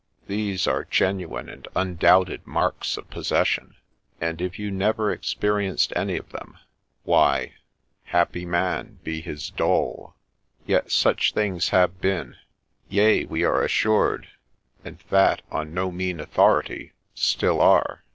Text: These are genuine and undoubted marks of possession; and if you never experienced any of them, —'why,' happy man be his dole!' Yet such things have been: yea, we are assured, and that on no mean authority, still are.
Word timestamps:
These 0.25 0.65
are 0.65 0.83
genuine 0.85 1.47
and 1.47 1.67
undoubted 1.75 2.47
marks 2.47 2.97
of 2.97 3.07
possession; 3.11 3.75
and 4.19 4.41
if 4.41 4.57
you 4.57 4.71
never 4.71 5.11
experienced 5.11 5.93
any 5.95 6.17
of 6.17 6.29
them, 6.31 6.57
—'why,' 7.13 7.53
happy 8.05 8.43
man 8.43 8.97
be 9.03 9.21
his 9.21 9.51
dole!' 9.51 10.15
Yet 10.65 10.89
such 10.91 11.33
things 11.33 11.69
have 11.69 12.01
been: 12.01 12.37
yea, 12.89 13.25
we 13.25 13.43
are 13.43 13.61
assured, 13.61 14.27
and 14.83 14.97
that 15.11 15.43
on 15.51 15.71
no 15.71 15.91
mean 15.91 16.19
authority, 16.19 16.93
still 17.13 17.61
are. 17.61 18.03